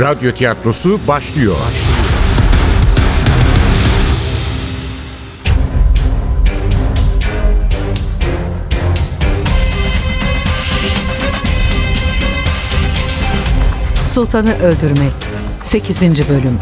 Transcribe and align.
Radyo 0.00 0.32
tiyatrosu 0.32 1.00
başlıyor. 1.08 1.56
Sultanı 14.04 14.54
Öldürmek 14.58 15.12
8. 15.62 16.02
Bölüm 16.02 16.58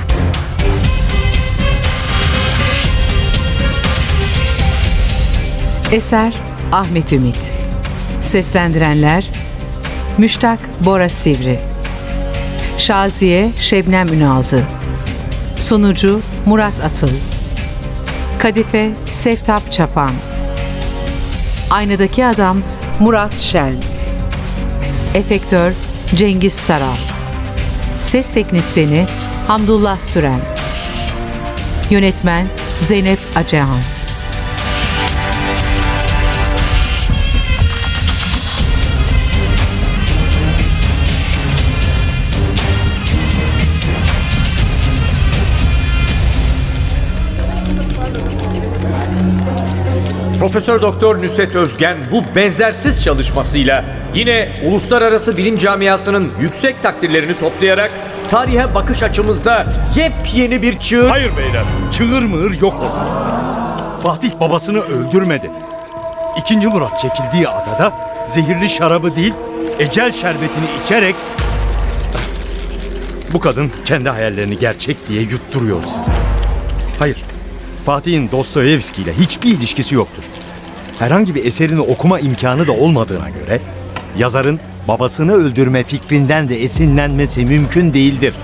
Eser 5.92 6.34
Ahmet 6.72 7.12
Ümit 7.12 7.52
Seslendirenler 8.20 9.30
Müştak 10.18 10.58
Bora 10.84 11.08
Sivri 11.08 11.75
Şaziye 12.78 13.50
Şebnem 13.60 14.08
Ünaldı. 14.08 14.66
Sunucu 15.60 16.20
Murat 16.46 16.84
Atıl. 16.84 17.08
Kadife 18.38 18.90
Seftap 19.10 19.72
Çapan. 19.72 20.10
Aynadaki 21.70 22.26
Adam 22.26 22.58
Murat 23.00 23.38
Şen. 23.38 23.74
Efektör 25.14 25.72
Cengiz 26.14 26.54
Saral. 26.54 26.96
Ses 28.00 28.30
Teknisini 28.30 29.06
Hamdullah 29.46 30.00
Süren. 30.00 30.40
Yönetmen 31.90 32.46
Zeynep 32.82 33.18
Acehan 33.36 33.95
Profesör 50.46 50.82
Doktor 50.82 51.22
Nusret 51.22 51.54
Özgen 51.54 51.96
bu 52.12 52.22
benzersiz 52.36 53.02
çalışmasıyla 53.02 53.84
yine 54.14 54.48
uluslararası 54.64 55.36
bilim 55.36 55.58
camiasının 55.58 56.32
yüksek 56.40 56.82
takdirlerini 56.82 57.38
toplayarak 57.38 57.92
tarihe 58.30 58.74
bakış 58.74 59.02
açımızda 59.02 59.66
yepyeni 59.96 60.62
bir 60.62 60.78
çığır... 60.78 61.08
Hayır 61.08 61.36
beyler, 61.36 61.64
çığır 61.92 62.22
mığır 62.22 62.60
yok 62.60 62.74
ortada. 62.74 64.00
Fatih 64.02 64.30
babasını 64.40 64.80
öldürmedi. 64.80 65.50
İkinci 66.38 66.68
Murat 66.68 67.00
çekildiği 67.00 67.48
adada 67.48 67.92
zehirli 68.28 68.68
şarabı 68.68 69.16
değil, 69.16 69.34
ecel 69.78 70.12
şerbetini 70.12 70.66
içerek... 70.84 71.14
Bu 73.32 73.40
kadın 73.40 73.72
kendi 73.84 74.08
hayallerini 74.08 74.58
gerçek 74.58 75.08
diye 75.08 75.22
yutturuyor 75.22 75.82
size. 75.82 76.10
Hayır, 76.98 77.24
Fatih'in 77.86 78.30
Dostoyevski 78.30 79.02
ile 79.02 79.14
hiçbir 79.14 79.48
ilişkisi 79.48 79.94
yoktur. 79.94 80.22
Herhangi 80.98 81.34
bir 81.34 81.44
eserini 81.44 81.80
okuma 81.80 82.20
imkanı 82.20 82.66
da 82.66 82.72
olmadığına 82.72 83.30
göre 83.30 83.60
yazarın 84.18 84.60
babasını 84.88 85.32
öldürme 85.32 85.84
fikrinden 85.84 86.48
de 86.48 86.62
esinlenmesi 86.62 87.44
mümkün 87.44 87.94
değildir. 87.94 88.34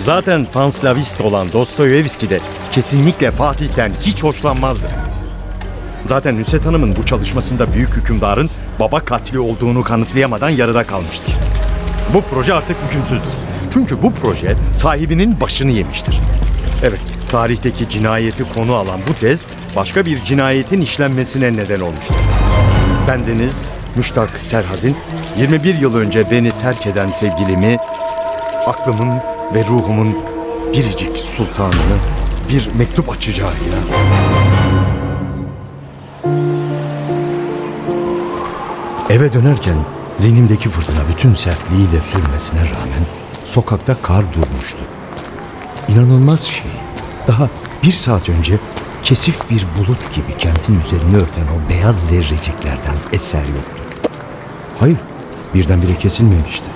Zaten 0.00 0.46
panslavist 0.52 1.20
olan 1.20 1.52
Dostoyevski 1.52 2.30
de 2.30 2.40
kesinlikle 2.72 3.30
Fatih'ten 3.30 3.92
hiç 4.02 4.22
hoşlanmazdı. 4.22 4.86
Zaten 6.04 6.40
Nusret 6.40 6.66
Hanım'ın 6.66 6.96
bu 6.96 7.06
çalışmasında 7.06 7.72
büyük 7.72 7.90
hükümdarın 7.90 8.50
baba 8.80 9.00
katli 9.00 9.38
olduğunu 9.38 9.82
kanıtlayamadan 9.82 10.50
yarıda 10.50 10.84
kalmıştır. 10.84 11.34
Bu 12.14 12.22
proje 12.22 12.54
artık 12.54 12.76
hükümsüzdür. 12.88 13.32
Çünkü 13.72 14.02
bu 14.02 14.12
proje 14.12 14.56
sahibinin 14.76 15.40
başını 15.40 15.70
yemiştir. 15.70 16.20
Evet, 16.82 17.00
tarihteki 17.28 17.88
cinayeti 17.88 18.44
konu 18.54 18.74
alan 18.74 19.00
bu 19.08 19.14
tez 19.14 19.46
başka 19.76 20.06
bir 20.06 20.24
cinayetin 20.24 20.80
işlenmesine 20.80 21.52
neden 21.52 21.80
olmuştur. 21.80 22.16
Bendeniz 23.08 23.68
Müştak 23.96 24.30
Serhazin 24.30 24.96
21 25.36 25.74
yıl 25.74 25.96
önce 25.96 26.30
beni 26.30 26.50
terk 26.50 26.86
eden 26.86 27.10
sevgilimi, 27.10 27.78
aklımın 28.66 29.14
ve 29.54 29.64
ruhumun 29.64 30.18
biricik 30.72 31.18
sultanını 31.18 31.96
bir 32.48 32.74
mektup 32.74 33.10
açacağıyla 33.10 33.78
Eve 39.10 39.32
dönerken 39.32 39.76
zihnimdeki 40.18 40.70
fırtına 40.70 41.08
bütün 41.12 41.34
sertliğiyle 41.34 42.02
sürmesine 42.02 42.60
rağmen 42.60 43.06
sokakta 43.44 43.96
kar 44.02 44.24
durmuştu. 44.32 44.78
İnanılmaz 45.88 46.42
şey. 46.42 46.77
Daha 47.28 47.48
bir 47.82 47.92
saat 47.92 48.28
önce 48.28 48.58
kesif 49.02 49.50
bir 49.50 49.66
bulut 49.78 50.14
gibi 50.14 50.36
kentin 50.38 50.80
üzerini 50.80 51.16
örten 51.16 51.44
o 51.44 51.70
beyaz 51.70 52.08
zerreciklerden 52.08 52.96
eser 53.12 53.44
yoktu. 53.44 53.82
Hayır, 54.78 54.98
birdenbire 55.54 55.94
kesilmemişti. 55.94 56.70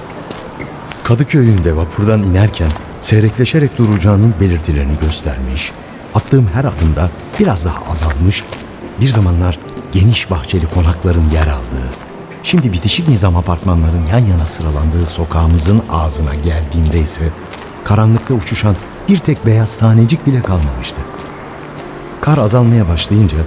Kadıköy'ünde 1.05 1.77
vapurdan 1.77 2.23
inerken 2.23 2.71
seyrekleşerek 3.01 3.79
duracağının 3.79 4.35
belirtilerini 4.41 4.93
göstermiş, 5.01 5.73
attığım 6.15 6.49
her 6.55 6.65
adımda 6.65 7.11
biraz 7.39 7.65
daha 7.65 7.91
azalmış, 7.91 8.45
bir 9.01 9.09
zamanlar 9.09 9.59
geniş 9.93 10.31
bahçeli 10.31 10.67
konakların 10.67 11.31
yer 11.31 11.47
aldığı, 11.47 11.89
şimdi 12.43 12.73
bitişik 12.73 13.09
nizam 13.09 13.37
apartmanların 13.37 14.07
yan 14.07 14.27
yana 14.27 14.47
sıralandığı 14.47 15.07
sokağımızın 15.07 15.83
ağzına 15.91 16.35
geldiğimde 16.35 17.01
ise 17.01 17.29
karanlıkta 17.85 18.35
uçuşan 18.35 18.77
bir 19.09 19.19
tek 19.19 19.47
beyaz 19.47 19.77
tanecik 19.77 20.27
bile 20.27 20.43
kalmamıştı. 20.43 21.01
Kar 22.21 22.39
azalmaya 22.39 22.89
başlayınca 22.89 23.39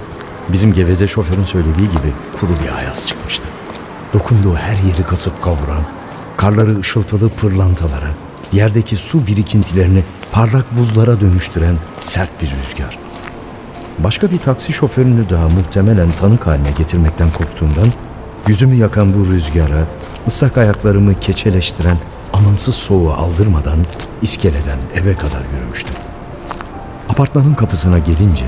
bizim 0.48 0.72
geveze 0.72 1.08
şoförün 1.08 1.44
söylediği 1.44 1.88
gibi 1.88 2.12
kuru 2.40 2.50
bir 2.64 2.76
ayaz 2.76 3.06
çıkmıştı. 3.06 3.48
Dokunduğu 4.12 4.56
her 4.56 4.76
yeri 4.76 5.02
kasıp 5.02 5.42
kavuran, 5.42 5.82
karları 6.36 6.78
ışıltılı 6.78 7.28
pırlantalara, 7.28 8.08
yerdeki 8.52 8.96
su 8.96 9.26
birikintilerini 9.26 10.04
parlak 10.32 10.76
buzlara 10.78 11.20
dönüştüren 11.20 11.76
sert 12.02 12.42
bir 12.42 12.50
rüzgar. 12.50 12.98
Başka 13.98 14.30
bir 14.30 14.38
taksi 14.38 14.72
şoförünü 14.72 15.30
daha 15.30 15.48
muhtemelen 15.48 16.12
tanık 16.12 16.46
haline 16.46 16.70
getirmekten 16.70 17.30
korktuğumdan 17.30 17.88
yüzümü 18.46 18.74
yakan 18.74 19.14
bu 19.14 19.28
rüzgara, 19.28 19.84
ıslak 20.26 20.58
ayaklarımı 20.58 21.20
keçeleştiren 21.20 21.96
amansız 22.36 22.74
soğuğu 22.74 23.12
aldırmadan 23.12 23.78
iskeleden 24.22 24.78
eve 24.94 25.14
kadar 25.14 25.42
yürümüştüm. 25.56 25.94
Apartmanın 27.08 27.54
kapısına 27.54 27.98
gelince 27.98 28.46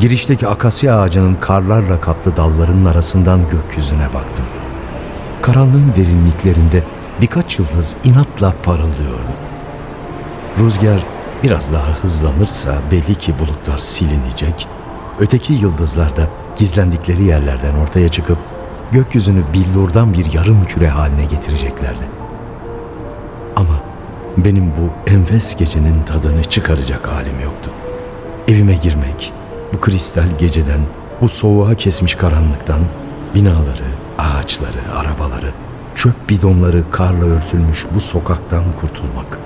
girişteki 0.00 0.46
akasya 0.46 1.00
ağacının 1.00 1.34
karlarla 1.34 2.00
kaplı 2.00 2.36
dallarının 2.36 2.84
arasından 2.84 3.40
gökyüzüne 3.48 4.06
baktım. 4.14 4.44
Karanlığın 5.42 5.92
derinliklerinde 5.96 6.84
birkaç 7.20 7.58
yıldız 7.58 7.96
inatla 8.04 8.54
parıldıyordu. 8.62 9.32
Rüzgar 10.58 11.04
biraz 11.42 11.72
daha 11.72 11.88
hızlanırsa 12.02 12.74
belli 12.90 13.14
ki 13.14 13.34
bulutlar 13.38 13.78
silinecek, 13.78 14.68
öteki 15.20 15.52
yıldızlar 15.52 16.16
da 16.16 16.28
gizlendikleri 16.56 17.24
yerlerden 17.24 17.74
ortaya 17.74 18.08
çıkıp 18.08 18.38
gökyüzünü 18.92 19.42
billurdan 19.52 20.12
bir 20.12 20.32
yarım 20.32 20.64
küre 20.64 20.88
haline 20.88 21.24
getireceklerdi. 21.24 22.19
Benim 24.36 24.64
bu 24.64 25.10
enfes 25.12 25.56
gecenin 25.56 26.02
tadını 26.02 26.44
çıkaracak 26.44 27.08
halim 27.08 27.40
yoktu. 27.44 27.70
Evime 28.48 28.74
girmek, 28.74 29.32
bu 29.72 29.80
kristal 29.80 30.38
geceden, 30.38 30.80
bu 31.20 31.28
soğuğa 31.28 31.74
kesmiş 31.74 32.14
karanlıktan, 32.14 32.80
binaları, 33.34 33.84
ağaçları, 34.18 34.96
arabaları, 34.96 35.50
çöp 35.94 36.28
bidonları 36.28 36.90
karla 36.90 37.24
örtülmüş 37.24 37.86
bu 37.94 38.00
sokaktan 38.00 38.64
kurtulmak. 38.80 39.38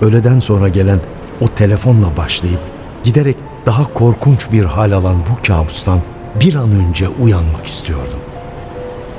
Öğleden 0.00 0.38
sonra 0.38 0.68
gelen 0.68 1.00
o 1.40 1.48
telefonla 1.48 2.16
başlayıp 2.16 2.60
giderek 3.04 3.36
daha 3.66 3.94
korkunç 3.94 4.52
bir 4.52 4.64
hal 4.64 4.92
alan 4.92 5.16
bu 5.16 5.46
kabustan 5.46 6.00
bir 6.40 6.54
an 6.54 6.72
önce 6.72 7.08
uyanmak 7.08 7.66
istiyordum. 7.66 8.20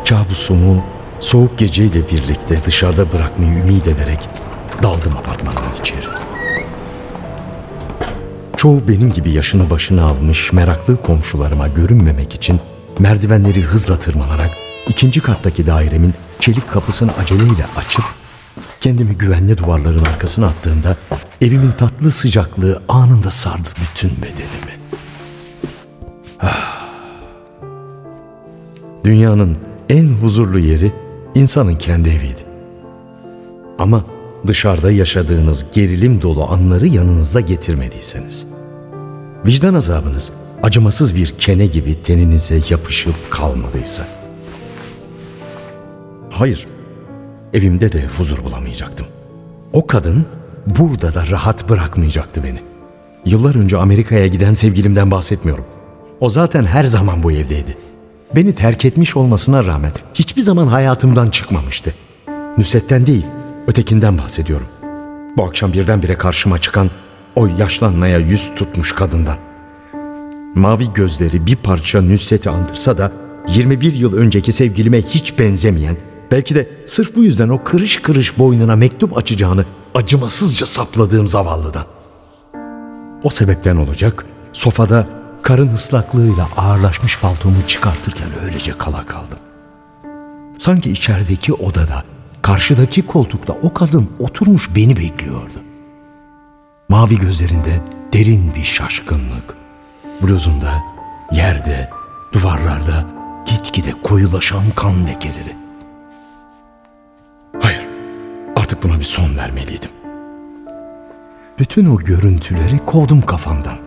Kabusumu 0.09 0.83
soğuk 1.19 1.57
geceyle 1.57 2.09
birlikte 2.09 2.63
dışarıda 2.65 3.11
bırakmayı 3.13 3.51
ümit 3.51 3.87
ederek 3.87 4.29
daldım 4.83 5.17
apartmandan 5.17 5.75
içeri. 5.79 6.05
Çoğu 8.57 8.87
benim 8.87 9.13
gibi 9.13 9.31
yaşını 9.31 9.69
başına 9.69 10.05
almış 10.05 10.53
meraklı 10.53 11.01
komşularıma 11.01 11.67
görünmemek 11.67 12.33
için 12.33 12.59
merdivenleri 12.99 13.61
hızla 13.61 13.99
tırmanarak 13.99 14.49
ikinci 14.87 15.21
kattaki 15.21 15.67
dairemin 15.67 16.13
çelik 16.39 16.71
kapısını 16.71 17.11
aceleyle 17.21 17.65
açıp 17.77 18.05
kendimi 18.81 19.17
güvenli 19.17 19.57
duvarların 19.57 20.05
arkasına 20.05 20.47
attığımda 20.47 20.97
evimin 21.41 21.71
tatlı 21.71 22.11
sıcaklığı 22.11 22.81
anında 22.89 23.31
sardı 23.31 23.69
bütün 23.81 24.11
bedenimi. 24.11 24.79
Ah. 26.41 26.89
Dünyanın 29.05 29.57
en 29.89 30.07
huzurlu 30.07 30.59
yeri 30.59 30.91
insanın 31.35 31.75
kendi 31.75 32.09
eviydi. 32.09 32.45
Ama 33.79 34.03
dışarıda 34.47 34.91
yaşadığınız 34.91 35.65
gerilim 35.73 36.21
dolu 36.21 36.43
anları 36.43 36.87
yanınızda 36.87 37.41
getirmediyseniz. 37.41 38.45
Vicdan 39.45 39.73
azabınız 39.73 40.31
acımasız 40.63 41.15
bir 41.15 41.27
kene 41.27 41.65
gibi 41.65 42.01
teninize 42.01 42.61
yapışıp 42.69 43.15
kalmadıysa. 43.29 44.07
Hayır, 46.29 46.67
evimde 47.53 47.91
de 47.91 48.05
huzur 48.17 48.43
bulamayacaktım. 48.43 49.07
O 49.73 49.87
kadın 49.87 50.25
burada 50.65 51.13
da 51.13 51.27
rahat 51.27 51.69
bırakmayacaktı 51.69 52.43
beni. 52.43 52.61
Yıllar 53.25 53.55
önce 53.55 53.77
Amerika'ya 53.77 54.27
giden 54.27 54.53
sevgilimden 54.53 55.11
bahsetmiyorum. 55.11 55.65
O 56.19 56.29
zaten 56.29 56.65
her 56.65 56.83
zaman 56.83 57.23
bu 57.23 57.31
evdeydi. 57.31 57.77
Beni 58.35 58.55
terk 58.55 58.85
etmiş 58.85 59.15
olmasına 59.15 59.65
rağmen 59.65 59.91
hiçbir 60.13 60.41
zaman 60.41 60.67
hayatımdan 60.67 61.29
çıkmamıştı. 61.29 61.93
Nusret'ten 62.57 63.05
değil, 63.05 63.25
ötekinden 63.67 64.17
bahsediyorum. 64.17 64.67
Bu 65.37 65.43
akşam 65.43 65.73
birdenbire 65.73 66.17
karşıma 66.17 66.61
çıkan 66.61 66.91
o 67.35 67.47
yaşlanmaya 67.47 68.17
yüz 68.17 68.51
tutmuş 68.55 68.91
kadından. 68.91 69.37
Mavi 70.55 70.93
gözleri 70.93 71.45
bir 71.45 71.55
parça 71.55 72.01
Nusret'i 72.01 72.49
andırsa 72.49 72.97
da 72.97 73.11
21 73.47 73.93
yıl 73.93 74.13
önceki 74.13 74.51
sevgilime 74.51 75.01
hiç 75.01 75.39
benzemeyen, 75.39 75.97
belki 76.31 76.55
de 76.55 76.69
sırf 76.85 77.15
bu 77.15 77.23
yüzden 77.23 77.49
o 77.49 77.63
kırış 77.63 78.01
kırış 78.01 78.37
boynuna 78.37 78.75
mektup 78.75 79.17
açacağını 79.17 79.65
acımasızca 79.95 80.65
sapladığım 80.65 81.27
zavallıdan. 81.27 81.85
O 83.23 83.29
sebepten 83.29 83.75
olacak, 83.75 84.25
sofada 84.53 85.07
karın 85.41 85.73
ıslaklığıyla 85.73 86.49
ağırlaşmış 86.57 87.19
paltomu 87.19 87.55
çıkartırken 87.67 88.27
öylece 88.45 88.77
kala 88.77 89.05
kaldım. 89.05 89.39
Sanki 90.57 90.91
içerideki 90.91 91.53
odada, 91.53 92.03
karşıdaki 92.41 93.01
koltukta 93.01 93.53
o 93.53 93.73
kadın 93.73 94.09
oturmuş 94.19 94.75
beni 94.75 94.97
bekliyordu. 94.97 95.63
Mavi 96.89 97.19
gözlerinde 97.19 97.81
derin 98.13 98.51
bir 98.55 98.63
şaşkınlık, 98.63 99.55
bluzunda, 100.21 100.83
yerde, 101.31 101.89
duvarlarda 102.33 103.05
gitgide 103.45 103.91
koyulaşan 104.03 104.63
kan 104.75 105.07
lekeleri. 105.07 105.55
Hayır, 107.61 107.87
artık 108.55 108.83
buna 108.83 108.99
bir 108.99 109.03
son 109.03 109.37
vermeliydim. 109.37 109.91
Bütün 111.59 111.85
o 111.85 111.97
görüntüleri 111.97 112.85
kovdum 112.85 113.21
kafamdan. 113.21 113.77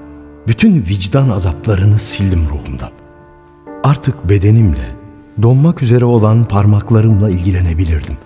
Bütün 0.46 0.74
vicdan 0.74 1.28
azaplarını 1.28 1.98
sildim 1.98 2.48
ruhumdan. 2.50 2.90
Artık 3.84 4.28
bedenimle, 4.28 4.96
donmak 5.42 5.82
üzere 5.82 6.04
olan 6.04 6.44
parmaklarımla 6.44 7.30
ilgilenebilirdim. 7.30 8.18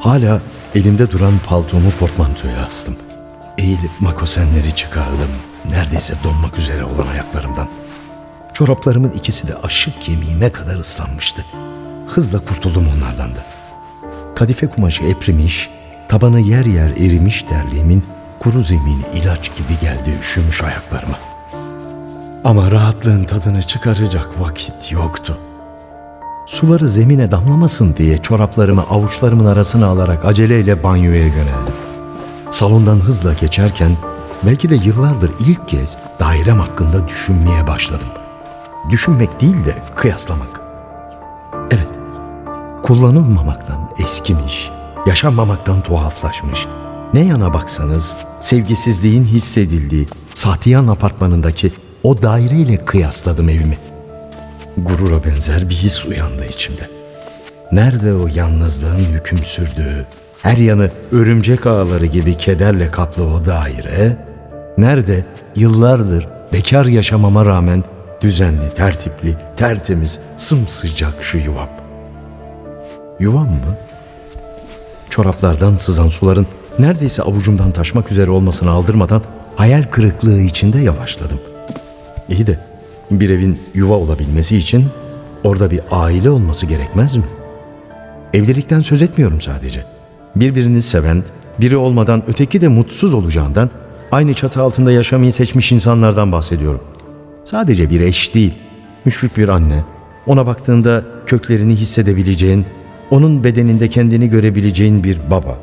Hala 0.00 0.40
elimde 0.74 1.10
duran 1.10 1.32
paltomu 1.46 1.90
portmantoya 1.90 2.66
astım. 2.68 2.96
Eğilip 3.58 3.90
makosenleri 4.00 4.76
çıkardım. 4.76 5.30
Neredeyse 5.70 6.14
donmak 6.24 6.58
üzere 6.58 6.84
olan 6.84 7.06
ayaklarımdan. 7.12 7.68
Çoraplarımın 8.54 9.10
ikisi 9.10 9.48
de 9.48 9.54
aşık 9.54 10.02
kemiğime 10.02 10.52
kadar 10.52 10.76
ıslanmıştı. 10.76 11.44
Hızla 12.06 12.40
kurtuldum 12.44 12.86
onlardan 12.96 13.30
da. 13.30 13.44
Kadife 14.36 14.66
kumaşı 14.66 15.04
eprimiş, 15.04 15.70
tabanı 16.08 16.40
yer 16.40 16.64
yer 16.64 16.90
erimiş 16.90 17.42
terliğimin 17.42 18.04
kuru 18.38 18.62
zemini 18.62 19.02
ilaç 19.14 19.56
gibi 19.56 19.80
geldi 19.80 20.10
üşümüş 20.20 20.62
ayaklarıma. 20.62 21.18
Ama 22.44 22.70
rahatlığın 22.70 23.24
tadını 23.24 23.62
çıkaracak 23.62 24.40
vakit 24.40 24.92
yoktu. 24.92 25.38
Suları 26.48 26.88
zemine 26.88 27.30
damlamasın 27.30 27.94
diye 27.96 28.18
çoraplarımı 28.18 28.82
avuçlarımın 28.82 29.46
arasına 29.46 29.86
alarak 29.86 30.24
aceleyle 30.24 30.82
banyoya 30.82 31.26
yöneldim. 31.26 31.74
Salondan 32.50 32.96
hızla 32.96 33.32
geçerken 33.32 33.90
belki 34.42 34.70
de 34.70 34.74
yıllardır 34.74 35.30
ilk 35.40 35.68
kez 35.68 35.98
dairem 36.20 36.60
hakkında 36.60 37.08
düşünmeye 37.08 37.66
başladım. 37.66 38.08
Düşünmek 38.90 39.40
değil 39.40 39.64
de 39.64 39.74
kıyaslamak. 39.96 40.60
Evet, 41.70 41.88
kullanılmamaktan 42.82 43.90
eskimiş, 43.98 44.70
yaşanmamaktan 45.06 45.80
tuhaflaşmış. 45.80 46.66
Ne 47.14 47.24
yana 47.24 47.54
baksanız 47.54 48.16
sevgisizliğin 48.40 49.24
hissedildiği 49.24 50.08
Satiyan 50.34 50.86
apartmanındaki 50.86 51.72
o 52.02 52.22
daireyle 52.22 52.84
kıyasladım 52.84 53.48
evimi. 53.48 53.78
Gurura 54.84 55.24
benzer 55.24 55.70
bir 55.70 55.74
his 55.74 56.04
uyandı 56.04 56.46
içimde. 56.46 56.88
Nerede 57.72 58.14
o 58.14 58.28
yalnızlığın 58.34 59.04
hüküm 59.12 59.38
sürdüğü, 59.38 60.06
her 60.42 60.56
yanı 60.56 60.90
örümcek 61.12 61.66
ağları 61.66 62.06
gibi 62.06 62.34
kederle 62.34 62.90
kaplı 62.90 63.24
o 63.24 63.44
daire, 63.44 64.16
nerede 64.78 65.24
yıllardır 65.56 66.28
bekar 66.52 66.84
yaşamama 66.86 67.44
rağmen 67.44 67.84
düzenli, 68.20 68.74
tertipli, 68.74 69.36
tertemiz, 69.56 70.18
sımsıcak 70.36 71.14
şu 71.20 71.38
yuvam. 71.38 71.68
Yuvam 73.20 73.46
mı? 73.48 73.76
Çoraplardan 75.10 75.76
sızan 75.76 76.08
suların 76.08 76.46
neredeyse 76.78 77.22
avucumdan 77.22 77.70
taşmak 77.70 78.12
üzere 78.12 78.30
olmasını 78.30 78.70
aldırmadan 78.70 79.22
hayal 79.56 79.82
kırıklığı 79.82 80.40
içinde 80.40 80.78
yavaşladım. 80.78 81.40
İyi 82.28 82.46
de 82.46 82.58
bir 83.10 83.30
evin 83.30 83.58
yuva 83.74 83.94
olabilmesi 83.94 84.56
için 84.56 84.84
orada 85.44 85.70
bir 85.70 85.80
aile 85.90 86.30
olması 86.30 86.66
gerekmez 86.66 87.16
mi? 87.16 87.24
Evlilikten 88.34 88.80
söz 88.80 89.02
etmiyorum 89.02 89.40
sadece. 89.40 89.84
Birbirini 90.36 90.82
seven, 90.82 91.24
biri 91.60 91.76
olmadan 91.76 92.22
öteki 92.28 92.60
de 92.60 92.68
mutsuz 92.68 93.14
olacağından 93.14 93.70
aynı 94.12 94.34
çatı 94.34 94.62
altında 94.62 94.92
yaşamayı 94.92 95.32
seçmiş 95.32 95.72
insanlardan 95.72 96.32
bahsediyorum. 96.32 96.80
Sadece 97.44 97.90
bir 97.90 98.00
eş 98.00 98.34
değil, 98.34 98.54
müşfik 99.04 99.36
bir 99.36 99.48
anne, 99.48 99.84
ona 100.26 100.46
baktığında 100.46 101.04
köklerini 101.26 101.76
hissedebileceğin, 101.76 102.66
onun 103.10 103.44
bedeninde 103.44 103.88
kendini 103.88 104.28
görebileceğin 104.28 105.04
bir 105.04 105.18
baba. 105.30 105.58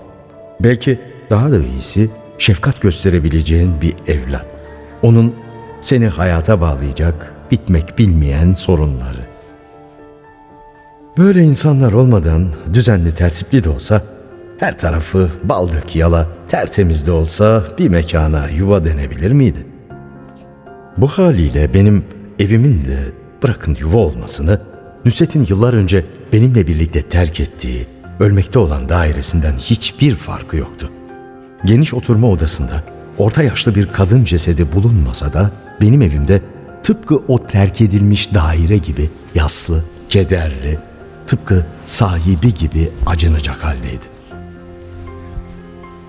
Belki 0.59 1.00
daha 1.30 1.51
da 1.51 1.57
iyisi 1.57 2.09
şefkat 2.38 2.81
gösterebileceğin 2.81 3.81
bir 3.81 3.94
evlat. 4.07 4.45
Onun 5.01 5.36
seni 5.81 6.07
hayata 6.07 6.61
bağlayacak, 6.61 7.34
bitmek 7.52 7.97
bilmeyen 7.97 8.54
sorunları. 8.54 9.25
Böyle 11.18 11.44
insanlar 11.44 11.92
olmadan 11.92 12.47
düzenli 12.73 13.11
tertipli 13.11 13.64
de 13.64 13.69
olsa 13.69 14.02
her 14.57 14.80
tarafı 14.80 15.30
bal 15.44 15.71
dök 15.71 15.95
yala 15.95 16.28
tertemiz 16.47 17.07
de 17.07 17.11
olsa 17.11 17.64
bir 17.78 17.90
mekana 17.90 18.49
yuva 18.49 18.85
denebilir 18.85 19.31
miydi? 19.31 19.66
Bu 20.97 21.07
haliyle 21.07 21.73
benim 21.73 22.06
evimin 22.40 22.85
de 22.85 22.97
bırakın 23.44 23.78
yuva 23.80 23.97
olmasını 23.97 24.61
Nusret'in 25.06 25.45
yıllar 25.49 25.73
önce 25.73 26.06
benimle 26.33 26.68
birlikte 26.68 27.02
terk 27.02 27.40
ettiği, 27.40 27.87
ölmekte 28.19 28.59
olan 28.59 28.90
dairesinden 28.90 29.54
hiçbir 29.57 30.16
farkı 30.16 30.57
yoktu. 30.57 30.90
Geniş 31.66 31.94
oturma 31.94 32.30
odasında 32.30 32.83
orta 33.18 33.44
yaşlı 33.44 33.75
bir 33.75 33.87
kadın 33.87 34.23
cesedi 34.23 34.73
bulunmasa 34.73 35.33
da 35.33 35.52
benim 35.81 36.02
evimde 36.02 36.42
tıpkı 36.85 37.21
o 37.27 37.47
terk 37.47 37.81
edilmiş 37.81 38.33
daire 38.33 38.77
gibi 38.77 39.09
yaslı, 39.35 39.83
kederli, 40.09 40.80
tıpkı 41.27 41.65
sahibi 41.85 42.54
gibi 42.54 42.89
acınacak 43.06 43.63
haldeydi. 43.63 44.06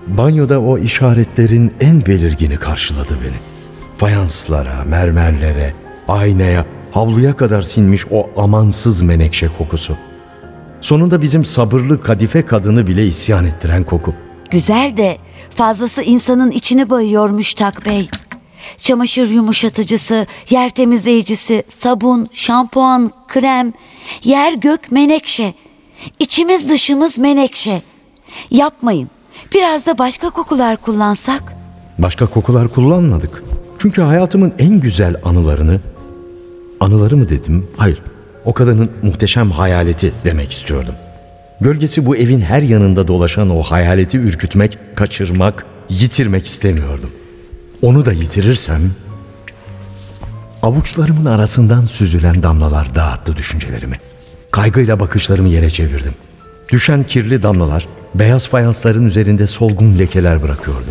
Banyoda 0.07 0.61
o 0.61 0.77
işaretlerin 0.77 1.73
en 1.79 2.05
belirgini 2.05 2.57
karşıladı 2.57 3.17
beni. 3.23 3.35
Fayanslara, 3.97 4.83
mermerlere, 4.83 5.73
aynaya, 6.07 6.65
havluya 6.91 7.35
kadar 7.35 7.61
sinmiş 7.61 8.05
o 8.11 8.29
amansız 8.37 9.01
menekşe 9.01 9.49
kokusu. 9.57 9.97
Sonunda 10.81 11.21
bizim 11.21 11.45
sabırlı 11.45 12.01
kadife 12.01 12.45
kadını 12.45 12.87
bile 12.87 13.05
isyan 13.05 13.45
ettiren 13.45 13.83
koku. 13.83 14.13
Güzel 14.51 14.97
de 14.97 15.17
fazlası 15.55 16.01
insanın 16.01 16.51
içini 16.51 16.89
bayıyor 16.89 17.29
Müştak 17.29 17.85
Bey. 17.85 18.09
Çamaşır 18.77 19.29
yumuşatıcısı, 19.29 20.27
yer 20.49 20.69
temizleyicisi, 20.69 21.63
sabun, 21.69 22.29
şampuan, 22.33 23.11
krem, 23.27 23.73
yer 24.23 24.53
gök 24.53 24.91
menekşe. 24.91 25.53
İçimiz 26.19 26.69
dışımız 26.69 27.17
menekşe. 27.17 27.81
Yapmayın. 28.51 29.09
Biraz 29.53 29.85
da 29.85 29.97
başka 29.97 30.29
kokular 30.29 30.77
kullansak. 30.77 31.53
Başka 31.97 32.25
kokular 32.25 32.67
kullanmadık. 32.67 33.43
Çünkü 33.79 34.01
hayatımın 34.01 34.53
en 34.59 34.79
güzel 34.79 35.15
anılarını, 35.23 35.79
anıları 36.79 37.17
mı 37.17 37.29
dedim? 37.29 37.67
Hayır, 37.77 38.01
o 38.45 38.53
kadının 38.53 38.91
muhteşem 39.01 39.51
hayaleti 39.51 40.13
demek 40.25 40.51
istiyordum. 40.51 40.95
Gölgesi 41.61 42.05
bu 42.05 42.15
evin 42.15 42.41
her 42.41 42.61
yanında 42.61 43.07
dolaşan 43.07 43.49
o 43.49 43.61
hayaleti 43.61 44.17
ürkütmek, 44.17 44.77
kaçırmak, 44.95 45.65
yitirmek 45.89 46.45
istemiyordum. 46.45 47.09
Onu 47.81 48.05
da 48.05 48.13
yitirirsem... 48.13 48.91
Avuçlarımın 50.61 51.25
arasından 51.25 51.85
süzülen 51.85 52.43
damlalar 52.43 52.95
dağıttı 52.95 53.35
düşüncelerimi. 53.35 53.99
Kaygıyla 54.51 54.99
bakışlarımı 54.99 55.49
yere 55.49 55.69
çevirdim. 55.69 56.13
Düşen 56.71 57.03
kirli 57.03 57.43
damlalar 57.43 57.87
beyaz 58.15 58.47
fayansların 58.47 59.05
üzerinde 59.05 59.47
solgun 59.47 59.99
lekeler 59.99 60.43
bırakıyordu. 60.43 60.87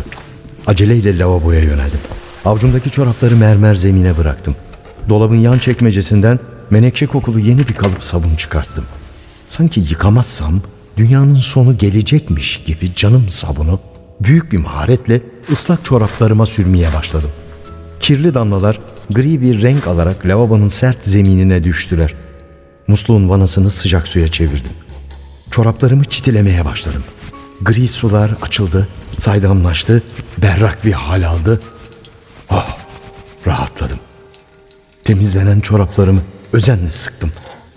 Aceleyle 0.67 1.17
lavaboya 1.17 1.59
yöneldim. 1.59 1.99
Avcumdaki 2.45 2.89
çorapları 2.89 3.35
mermer 3.35 3.75
zemine 3.75 4.17
bıraktım. 4.17 4.55
Dolabın 5.09 5.35
yan 5.35 5.57
çekmecesinden 5.57 6.39
menekşe 6.69 7.07
kokulu 7.07 7.39
yeni 7.39 7.67
bir 7.67 7.73
kalıp 7.73 8.03
sabun 8.03 8.35
çıkarttım. 8.35 8.85
Sanki 9.49 9.79
yıkamazsam 9.79 10.61
dünyanın 10.97 11.35
sonu 11.35 11.77
gelecekmiş 11.77 12.63
gibi 12.63 12.95
canım 12.95 13.29
sabunu 13.29 13.79
büyük 14.19 14.51
bir 14.51 14.57
maharetle 14.57 15.21
ıslak 15.51 15.85
çoraplarıma 15.85 16.45
sürmeye 16.45 16.93
başladım. 16.93 17.29
Kirli 17.99 18.33
damlalar 18.33 18.79
gri 19.09 19.41
bir 19.41 19.61
renk 19.61 19.87
alarak 19.87 20.25
lavabonun 20.25 20.67
sert 20.67 21.03
zeminine 21.03 21.63
düştüler. 21.63 22.13
Musluğun 22.87 23.29
vanasını 23.29 23.69
sıcak 23.69 24.07
suya 24.07 24.27
çevirdim. 24.27 24.71
Çoraplarımı 25.51 26.03
çitilemeye 26.03 26.65
başladım. 26.65 27.03
Gri 27.61 27.87
sular 27.87 28.31
açıldı, 28.41 28.87
saydamlaştı, 29.17 30.03
berrak 30.37 30.85
bir 30.85 30.93
hal 30.93 31.27
aldı. 31.27 31.61
Oh, 32.49 32.77
rahatladım. 33.47 33.99
Temizlenen 35.03 35.59
çoraplarımı 35.59 36.21
özenle 36.53 36.91
sıktım. 36.91 37.31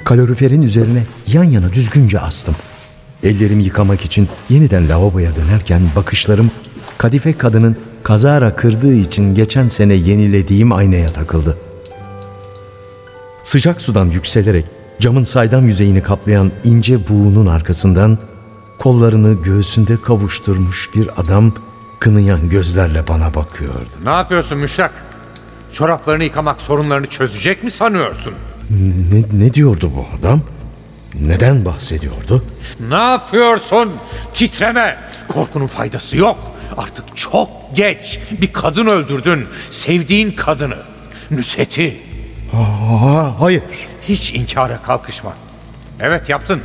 Kaloriferin 0.05 0.63
üzerine 0.63 1.05
yan 1.27 1.45
yana 1.45 1.73
düzgünce 1.73 2.21
astım. 2.21 2.57
Ellerimi 3.23 3.63
yıkamak 3.63 4.05
için 4.05 4.29
yeniden 4.51 4.89
lavaboya 4.89 5.31
dönerken 5.37 5.83
bakışlarım 5.97 6.51
kadife 6.99 7.33
kadının 7.33 7.77
kazara 8.03 8.53
kırdığı 8.53 8.93
için 8.93 9.35
geçen 9.35 9.69
sene 9.69 9.95
yenilediğim 9.95 10.73
aynaya 10.73 11.07
takıldı. 11.07 11.57
Sıcak 13.43 13.83
sudan 13.83 14.07
yükselerek 14.07 14.65
camın 15.01 15.25
saydam 15.25 15.67
yüzeyini 15.67 16.03
kaplayan 16.03 16.53
ince 16.65 17.09
buğunun 17.09 17.47
arkasından 17.47 18.19
kollarını 18.79 19.43
göğsünde 19.43 19.97
kavuşturmuş 19.97 20.89
bir 20.95 21.21
adam 21.21 21.55
kınıyan 21.99 22.49
gözlerle 22.49 23.09
bana 23.09 23.35
bakıyordu. 23.35 23.91
Ne 24.05 24.11
yapıyorsun 24.11 24.59
Müştak? 24.59 24.93
Çoraplarını 25.73 26.25
yıkamak 26.25 26.61
sorunlarını 26.61 27.07
çözecek 27.07 27.65
mi 27.65 27.71
sanıyorsun? 27.71 28.33
Ne, 29.13 29.45
ne 29.45 29.55
diyordu 29.55 29.93
bu 29.97 30.07
adam? 30.19 30.41
Neden 31.15 31.65
bahsediyordu? 31.65 32.45
Ne 32.89 33.03
yapıyorsun? 33.03 33.93
Titreme. 34.33 34.99
Korkunun 35.29 35.67
faydası 35.67 36.17
yok. 36.17 36.39
Artık 36.77 37.17
çok 37.17 37.49
geç. 37.75 38.21
Bir 38.31 38.53
kadın 38.53 38.87
öldürdün. 38.87 39.47
Sevdiğin 39.71 40.33
kadını. 40.33 40.77
Nüseti. 41.31 41.97
Aa, 42.53 43.41
hayır. 43.41 43.63
Hiç 44.03 44.35
inkara 44.35 44.83
kalkışma. 44.83 45.35
Evet 46.01 46.29
yaptın. 46.29 46.61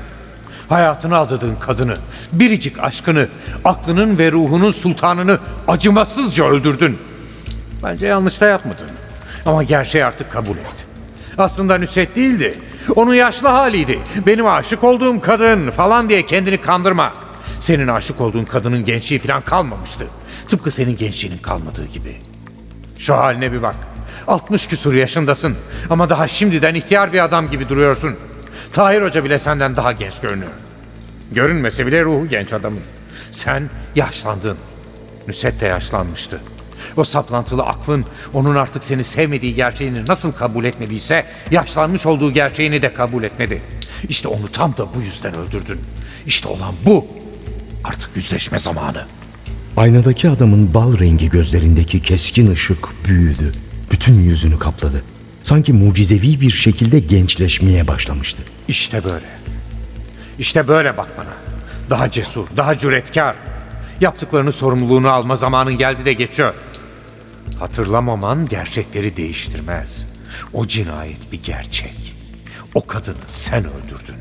Hayatını 0.69 1.17
aldırdığın 1.17 1.55
kadını, 1.55 1.93
biricik 2.33 2.79
aşkını, 2.79 3.27
aklının 3.65 4.17
ve 4.17 4.31
ruhunun 4.31 4.71
sultanını 4.71 5.39
acımasızca 5.67 6.45
öldürdün. 6.45 6.97
Bence 7.83 8.07
yanlış 8.07 8.41
da 8.41 8.45
yapmadın. 8.45 8.87
Ama 9.45 9.63
gerçeği 9.63 10.05
artık 10.05 10.31
kabul 10.31 10.57
et. 10.57 10.87
Aslında 11.37 11.77
Nüset 11.77 12.15
değildi. 12.15 12.59
Onun 12.95 13.13
yaşlı 13.13 13.47
haliydi. 13.47 13.99
Benim 14.27 14.47
aşık 14.47 14.83
olduğum 14.83 15.21
kadın 15.21 15.71
falan 15.71 16.09
diye 16.09 16.25
kendini 16.25 16.57
kandırma. 16.57 17.13
Senin 17.59 17.87
aşık 17.87 18.21
olduğun 18.21 18.43
kadının 18.43 18.85
gençliği 18.85 19.19
falan 19.19 19.41
kalmamıştı. 19.41 20.07
Tıpkı 20.47 20.71
senin 20.71 20.97
gençliğinin 20.97 21.37
kalmadığı 21.37 21.85
gibi. 21.85 22.15
Şu 22.99 23.15
haline 23.17 23.51
bir 23.51 23.61
bak. 23.61 23.75
60 24.27 24.67
küsur 24.67 24.93
yaşındasın 24.93 25.55
ama 25.89 26.09
daha 26.09 26.27
şimdiden 26.27 26.75
ihtiyar 26.75 27.13
bir 27.13 27.23
adam 27.23 27.49
gibi 27.49 27.69
duruyorsun. 27.69 28.15
Tahir 28.73 29.01
Hoca 29.01 29.23
bile 29.23 29.39
senden 29.39 29.75
daha 29.75 29.91
genç 29.91 30.19
görünüyor. 30.19 30.51
Görünmese 31.31 31.87
bile 31.87 32.03
ruhu 32.03 32.27
genç 32.27 32.53
adamın. 32.53 32.81
Sen 33.31 33.69
yaşlandın. 33.95 34.57
Nüset 35.27 35.61
de 35.61 35.65
yaşlanmıştı. 35.65 36.39
O 36.97 37.03
saplantılı 37.03 37.63
aklın 37.63 38.05
onun 38.33 38.55
artık 38.55 38.83
seni 38.83 39.03
sevmediği 39.03 39.55
gerçeğini 39.55 40.05
nasıl 40.07 40.31
kabul 40.31 40.65
etmediyse 40.65 41.25
yaşlanmış 41.51 42.05
olduğu 42.05 42.31
gerçeğini 42.31 42.81
de 42.81 42.93
kabul 42.93 43.23
etmedi. 43.23 43.61
İşte 44.09 44.27
onu 44.27 44.51
tam 44.51 44.77
da 44.77 44.87
bu 44.95 45.01
yüzden 45.01 45.35
öldürdün. 45.35 45.79
İşte 46.25 46.47
olan 46.47 46.73
bu. 46.85 47.07
Artık 47.83 48.09
yüzleşme 48.15 48.59
zamanı. 48.59 49.05
Aynadaki 49.77 50.29
adamın 50.29 50.73
bal 50.73 50.99
rengi 50.99 51.29
gözlerindeki 51.29 52.01
keskin 52.01 52.47
ışık 52.47 53.05
büyüdü. 53.05 53.51
Bütün 53.91 54.19
yüzünü 54.19 54.59
kapladı. 54.59 55.03
Sanki 55.43 55.73
mucizevi 55.73 56.41
bir 56.41 56.51
şekilde 56.51 56.99
gençleşmeye 56.99 57.87
başlamıştı. 57.87 58.41
İşte 58.67 59.03
böyle. 59.03 59.25
İşte 60.39 60.67
böyle 60.67 60.97
bak 60.97 61.07
bana. 61.17 61.33
Daha 61.89 62.11
cesur, 62.11 62.45
daha 62.57 62.79
cüretkar. 62.79 63.35
Yaptıklarının 64.01 64.51
sorumluluğunu 64.51 65.13
alma 65.13 65.35
zamanın 65.35 65.77
geldi 65.77 66.05
de 66.05 66.13
geçiyor. 66.13 66.53
Hatırlamaman 67.59 68.47
gerçekleri 68.47 69.17
değiştirmez. 69.17 70.05
O 70.53 70.67
cinayet 70.67 71.31
bir 71.31 71.43
gerçek. 71.43 72.15
O 72.73 72.87
kadını 72.87 73.15
sen 73.27 73.59
öldürdün. 73.59 74.15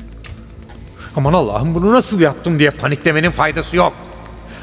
Aman 1.17 1.33
Allah'ım 1.33 1.75
bunu 1.75 1.93
nasıl 1.93 2.21
yaptım 2.21 2.59
diye 2.59 2.71
paniklemenin 2.71 3.31
faydası 3.31 3.77
yok. 3.77 3.95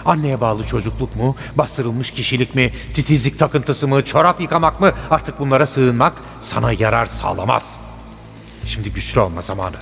Anneye 0.05 0.41
bağlı 0.41 0.63
çocukluk 0.63 1.15
mu, 1.15 1.35
bastırılmış 1.55 2.11
kişilik 2.11 2.55
mi, 2.55 2.71
titizlik 2.93 3.39
takıntısı 3.39 3.87
mı, 3.87 4.05
çorap 4.05 4.41
yıkamak 4.41 4.81
mı 4.81 4.93
artık 5.09 5.39
bunlara 5.39 5.65
sığınmak 5.65 6.13
sana 6.39 6.71
yarar 6.71 7.05
sağlamaz. 7.05 7.79
Şimdi 8.65 8.91
güçlü 8.91 9.19
olma 9.19 9.41
zamanı. 9.41 9.75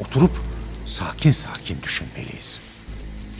Oturup 0.00 0.30
sakin 0.86 1.30
sakin 1.32 1.82
düşünmeliyiz. 1.82 2.60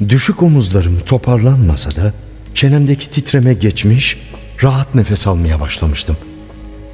Düşük 0.08 0.42
omuzlarım 0.42 1.00
toparlanmasa 1.00 1.90
da 1.90 2.12
çenemdeki 2.54 3.10
titreme 3.10 3.54
geçmiş, 3.54 4.18
rahat 4.62 4.94
nefes 4.94 5.26
almaya 5.26 5.60
başlamıştım. 5.60 6.16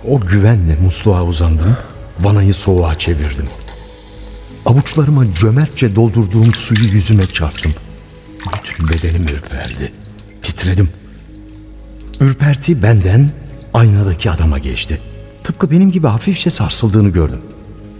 O 0.09 0.21
güvenle 0.21 0.77
musluğa 0.77 1.25
uzandım, 1.25 1.77
vanayı 2.21 2.55
soğuğa 2.55 2.99
çevirdim. 2.99 3.47
Avuçlarıma 4.67 5.35
cömertçe 5.35 5.97
doldurduğum 5.97 6.55
suyu 6.55 6.85
yüzüme 6.93 7.27
çarptım. 7.27 7.73
Bütün 8.55 8.89
bedenim 8.89 9.23
ürperdi. 9.23 9.93
Titredim. 10.43 10.89
Ürperti 12.21 12.83
benden 12.83 13.31
aynadaki 13.75 14.31
adama 14.31 14.59
geçti. 14.59 15.01
Tıpkı 15.45 15.71
benim 15.71 15.91
gibi 15.91 16.07
hafifçe 16.07 16.51
sarsıldığını 16.51 17.09
gördüm. 17.09 17.41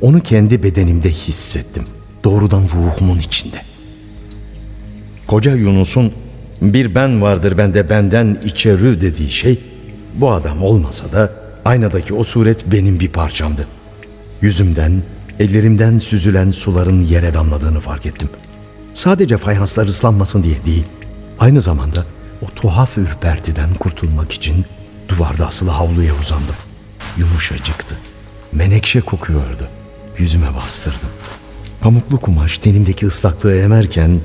Onu 0.01 0.21
kendi 0.21 0.63
bedenimde 0.63 1.11
hissettim. 1.11 1.85
Doğrudan 2.25 2.63
ruhumun 2.75 3.19
içinde. 3.19 3.63
Koca 5.27 5.55
Yunus'un 5.55 6.13
bir 6.61 6.95
ben 6.95 7.23
vardır 7.23 7.59
bende 7.59 7.91
benden 7.91 8.39
içeri 8.45 9.01
dediği 9.01 9.31
şey 9.31 9.61
bu 10.15 10.33
adam 10.33 10.63
olmasa 10.63 11.13
da 11.13 11.33
aynadaki 11.65 12.15
o 12.15 12.25
suret 12.25 12.73
benim 12.73 13.01
bir 13.01 13.09
parçamdı. 13.09 13.67
Yüzümden, 14.43 15.03
ellerimden 15.39 15.99
süzülen 15.99 16.51
suların 16.51 17.03
yere 17.03 17.35
damladığını 17.35 17.81
fark 17.81 18.07
ettim. 18.07 18.29
Sadece 18.95 19.39
fayanslar 19.39 19.87
ıslanmasın 19.87 20.43
diye 20.43 20.57
değil, 20.67 20.85
aynı 21.39 21.61
zamanda 21.61 22.05
o 22.43 22.47
tuhaf 22.47 22.99
ürpertiden 22.99 23.75
kurtulmak 23.75 24.33
için 24.33 24.65
duvarda 25.09 25.47
asılı 25.47 25.71
havluya 25.71 26.13
uzandım. 26.21 26.55
Yumuşacıktı. 27.19 27.97
Menekşe 28.53 29.01
kokuyordu. 29.01 29.69
Yüzüme 30.19 30.55
bastırdım. 30.55 31.09
Pamuklu 31.81 32.21
kumaş 32.21 32.59
tenimdeki 32.59 33.07
ıslaklığı 33.07 33.57
emerken 33.57 34.21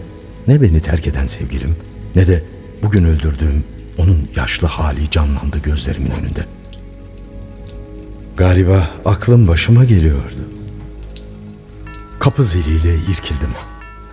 ne 0.47 0.61
beni 0.61 0.79
terk 0.79 1.07
eden 1.07 1.27
sevgilim 1.27 1.75
ne 2.15 2.27
de 2.27 2.43
bugün 2.83 3.05
öldürdüğüm 3.05 3.63
onun 3.97 4.27
yaşlı 4.35 4.67
hali 4.67 5.09
canlandı 5.09 5.59
gözlerimin 5.63 6.11
önünde. 6.11 6.45
Galiba 8.37 8.89
aklım 9.05 9.47
başıma 9.47 9.83
geliyordu. 9.83 10.41
Kapı 12.19 12.43
ziliyle 12.43 12.95
irkildim. 12.95 13.49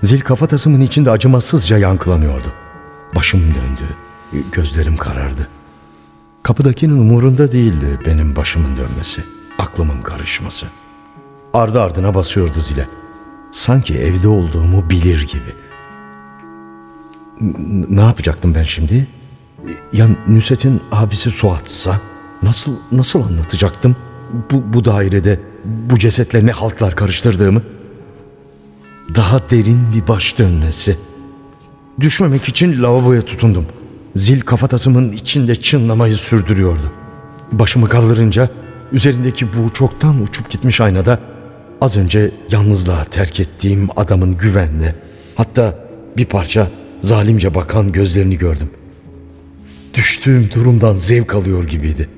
Zil 0.02 0.21
kafatasımın 0.21 0.81
içinde 0.81 1.11
acımasızca 1.11 1.78
yankılanıyordu. 1.78 2.52
Başım 3.14 3.40
döndü, 3.40 3.97
gözlerim 4.52 4.97
karardı. 4.97 5.49
Kapıdakinin 6.43 6.99
umurunda 6.99 7.52
değildi 7.52 8.00
benim 8.07 8.37
başımın 8.37 8.76
dönmesi, 8.76 9.23
aklımın 9.59 10.02
karışması. 10.02 10.67
Ardı 11.55 11.81
ardına 11.81 12.14
basıyordu 12.14 12.61
zile. 12.61 12.88
Sanki 13.52 13.99
evde 13.99 14.28
olduğumu 14.28 14.90
bilir 14.90 15.26
gibi. 15.26 15.68
Ne 17.88 18.00
yapacaktım 18.00 18.54
ben 18.54 18.62
şimdi? 18.62 19.09
Ya 19.92 20.09
Nusret'in 20.28 20.80
abisi 20.92 21.30
Suat'sa 21.30 22.00
nasıl 22.42 22.73
nasıl 22.92 23.23
anlatacaktım 23.23 23.97
bu, 24.50 24.73
bu 24.73 24.85
dairede 24.85 25.40
bu 25.64 25.99
cesetle 25.99 26.47
ne 26.47 26.50
haltlar 26.50 26.97
karıştırdığımı? 26.97 27.62
Daha 29.14 29.50
derin 29.50 29.80
bir 29.95 30.09
baş 30.09 30.38
dönmesi. 30.38 30.97
Düşmemek 32.00 32.49
için 32.49 32.83
lavaboya 32.83 33.23
tutundum. 33.23 33.66
Zil 34.16 34.40
kafatasımın 34.40 35.12
içinde 35.12 35.54
çınlamayı 35.54 36.14
sürdürüyordu. 36.14 36.92
Başımı 37.52 37.88
kaldırınca 37.88 38.50
üzerindeki 38.92 39.47
bu 39.47 39.73
çoktan 39.73 40.23
uçup 40.23 40.50
gitmiş 40.50 40.80
aynada 40.80 41.21
az 41.80 41.97
önce 41.97 42.30
yalnızlığa 42.50 43.04
terk 43.04 43.40
ettiğim 43.40 43.88
adamın 43.97 44.37
güvenle 44.37 44.95
hatta 45.35 45.75
bir 46.16 46.25
parça 46.25 46.71
zalimce 47.00 47.55
bakan 47.55 47.93
gözlerini 47.93 48.38
gördüm. 48.38 48.71
Düştüğüm 49.95 50.50
durumdan 50.55 50.93
zevk 50.93 51.35
alıyor 51.35 51.64
gibiydi. 51.64 52.09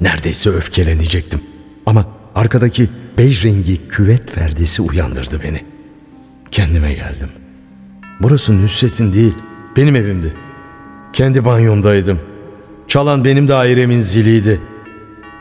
Neredeyse 0.00 0.50
öfkelenecektim. 0.50 1.40
Ama 1.86 2.06
arkadaki 2.34 2.88
bej 3.18 3.44
rengi 3.44 3.88
küvet 3.88 4.34
perdesi 4.34 4.82
uyandırdı 4.82 5.42
beni. 5.42 5.60
Kendime 6.50 6.94
geldim. 6.94 7.28
Burası 8.20 8.62
Nusret'in 8.62 9.12
değil, 9.12 9.34
benim 9.76 9.96
evimdi. 9.96 10.34
Kendi 11.12 11.44
banyomdaydım. 11.44 12.20
Çalan 12.88 13.24
benim 13.24 13.48
dairemin 13.48 14.00
ziliydi. 14.00 14.60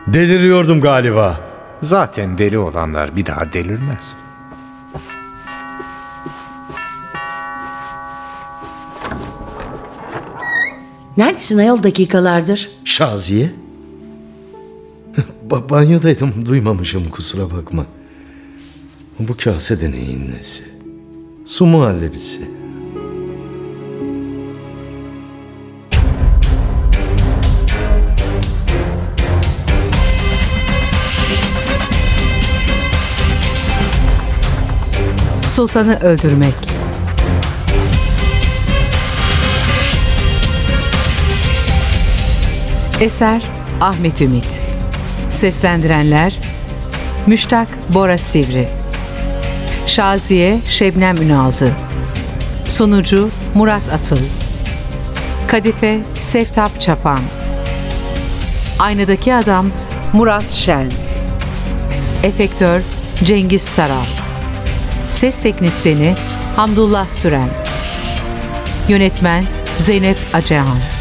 Deliriyordum 0.08 0.82
galiba. 0.82 1.42
Zaten 1.82 2.38
deli 2.38 2.58
olanlar 2.58 3.16
bir 3.16 3.26
daha 3.26 3.54
delirmez. 3.54 4.16
Neredesin 11.18 11.58
ayol 11.58 11.84
dakikalardır? 11.84 12.70
Şaziye? 12.86 13.52
Ba- 15.50 15.70
banyodaydım, 15.70 16.46
duymamışım 16.46 17.10
kusura 17.10 17.52
bakma. 17.52 17.86
Bu 19.20 19.38
kase 19.38 19.82
de 19.82 19.92
neyin 19.92 20.32
nesi? 20.32 20.64
Su 21.46 21.66
muhallebisi. 21.66 22.42
Sultanı 35.48 36.00
öldürmek. 36.00 36.54
Eser 43.02 43.42
Ahmet 43.82 44.22
Ümit. 44.22 44.62
Seslendirenler 45.30 46.34
Müştak 47.28 47.68
Bora 47.94 48.18
Sivri. 48.18 48.68
Şaziye 49.88 50.60
Şebnem 50.70 51.22
Ünaldı. 51.22 51.76
Sunucu 52.68 53.30
Murat 53.56 53.82
Atıl. 53.94 54.18
Kadife 55.48 56.00
Seftap 56.20 56.82
Çapan. 56.82 57.20
Aynadaki 58.80 59.36
Adam 59.36 59.68
Murat 60.14 60.50
Şen. 60.52 60.92
Efektör 62.24 62.82
Cengiz 63.24 63.62
Saral. 63.62 64.06
Ses 65.10 65.42
teknisyeni 65.42 66.16
Hamdullah 66.56 67.10
Süren. 67.10 67.50
Yönetmen 68.90 69.44
Zeynep 69.80 70.18
Acehan. 70.34 71.01